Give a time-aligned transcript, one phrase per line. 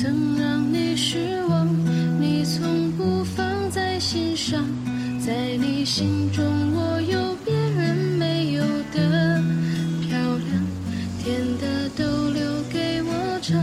[0.00, 1.66] 曾让你失望，
[2.20, 4.64] 你从不放在心上。
[5.18, 8.62] 在你心中，我有别人没有
[8.92, 9.42] 的
[10.08, 10.64] 漂亮，
[11.18, 13.60] 甜的都留给我尝，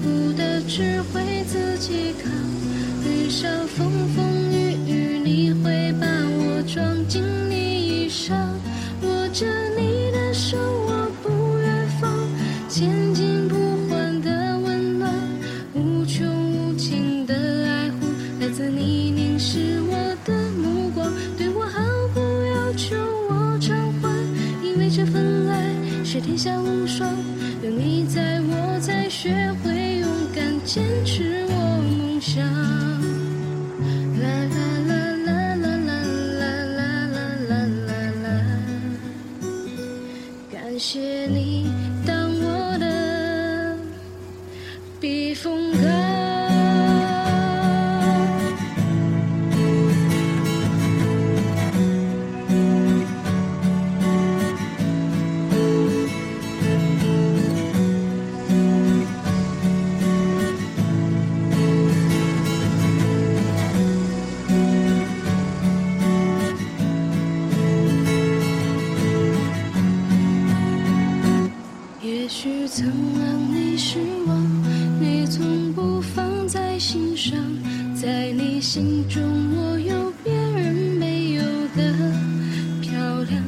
[0.00, 2.32] 苦的只会自己扛。
[3.04, 3.65] 余生。
[26.36, 27.08] 天下无双，
[27.62, 29.30] 有你在我才学
[29.64, 31.54] 会勇敢坚持我
[31.96, 32.75] 梦想。
[72.68, 72.84] 曾
[73.18, 74.62] 让你失望，
[75.00, 77.38] 你从不放在心上，
[77.94, 79.22] 在你心中
[79.56, 81.42] 我有别人没有
[81.76, 81.94] 的
[82.80, 83.42] 漂亮，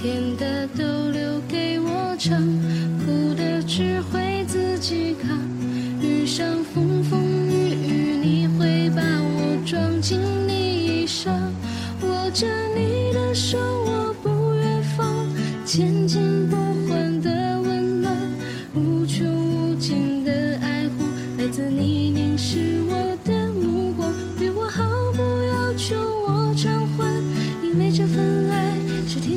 [0.00, 2.40] 甜的都留给我尝，
[3.04, 5.38] 苦的只会自己扛。
[6.00, 11.30] 遇上风风雨雨，你会把我装进你衣裳，
[12.00, 15.06] 握着你的手我不愿放，
[15.66, 16.56] 千金不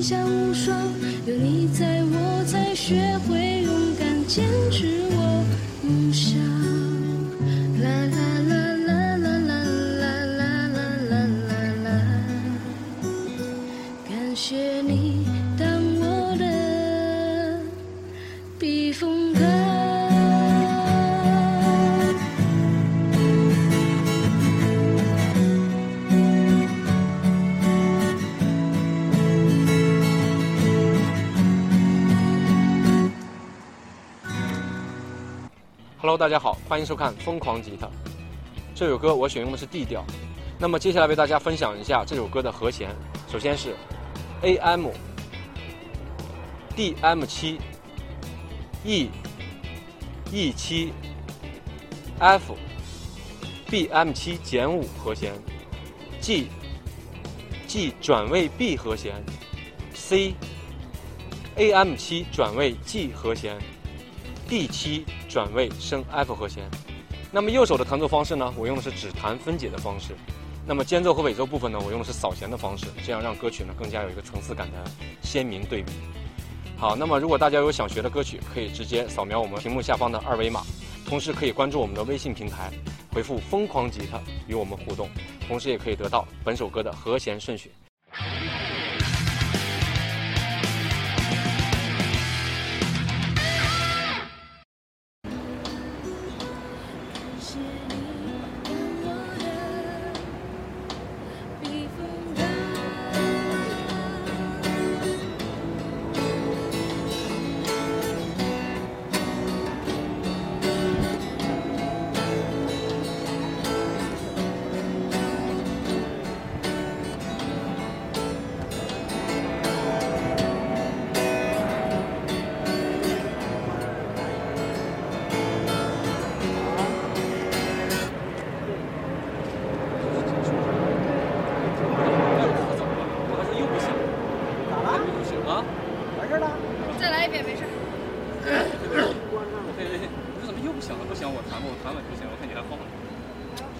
[0.08, 0.88] 下无双
[36.00, 37.88] Hello，大家好，欢迎收看《疯狂吉他》。
[38.76, 40.06] 这首歌我选用的是 D 调，
[40.60, 42.96] 那么接下来为大家分享一下这首歌的和弦。
[43.28, 43.76] 首先是
[44.44, 44.92] A M
[46.76, 47.60] D M 七
[48.86, 49.10] E
[50.32, 50.94] E 七
[52.20, 52.56] F
[53.68, 55.34] B M 七减五和弦
[56.22, 56.48] ，G
[57.66, 59.16] G 转位 B 和弦
[59.96, 60.36] ，C
[61.56, 63.58] A M 七转位 G 和弦。
[64.48, 66.64] D 七转位升 F 和弦。
[67.34, 70.16] 那么右手的弹奏方式呢，我用的是指弹分解的方式。
[70.66, 74.78] 那么间奏和尾奏部分呢，我用的是扫弦的方式，这样让歌曲呢更加有一个层次感的
[75.22, 75.92] 鲜明对比。
[76.78, 80.62] 好，那么如果大家有想学的歌曲，可以直接扫描我们屏幕下方的二维码，
[81.06, 82.72] 同时可以关注我们的微信平台，
[83.12, 85.10] 回复“疯狂吉他”与我们互动，
[85.48, 87.72] 同时也可以得到本首歌的和弦顺序。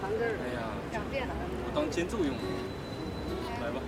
[0.08, 1.34] 哎呀，两遍了。
[1.66, 2.34] 我当间奏用。
[3.62, 3.82] 来吧。